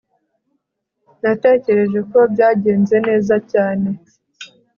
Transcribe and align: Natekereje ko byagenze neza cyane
Natekereje 1.21 1.99
ko 2.11 2.19
byagenze 2.33 2.95
neza 3.07 3.35
cyane 3.51 3.89